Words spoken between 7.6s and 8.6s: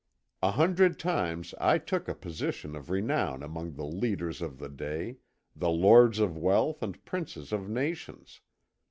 nations.